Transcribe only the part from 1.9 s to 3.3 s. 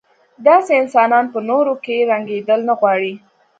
رنګېدل نه غواړي.